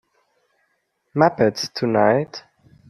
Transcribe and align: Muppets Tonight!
Muppets 1.13 1.71
Tonight! 1.75 2.43